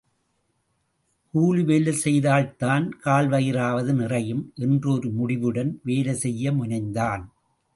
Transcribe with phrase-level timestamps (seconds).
[1.33, 7.23] கூலி வேலை செய்தால்தான் கால் வயிறாவது நிறையும் என்று ஒரு முடிவுடன் வேலை செய்ய முனைந்தான்.